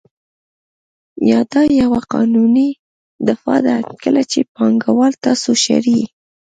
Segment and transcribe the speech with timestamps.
[1.29, 2.69] یا دا یوه قانوني
[3.27, 5.99] دفاع ده کله چې پانګوال تاسو شړي